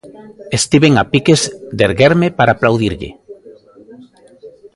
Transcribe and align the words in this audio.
Estiven 0.59 0.93
a 1.01 1.03
piques 1.11 1.41
de 1.77 1.83
erguerme 1.89 2.27
para 2.37 2.53
aplaudirlle. 2.53 3.09